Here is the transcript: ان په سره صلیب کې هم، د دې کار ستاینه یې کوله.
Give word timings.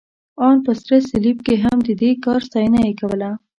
ان 0.47 0.55
په 0.65 0.71
سره 0.81 0.97
صلیب 1.09 1.37
کې 1.45 1.55
هم، 1.63 1.77
د 1.87 1.89
دې 2.01 2.11
کار 2.25 2.39
ستاینه 2.47 2.79
یې 2.87 2.93
کوله. 2.99 3.31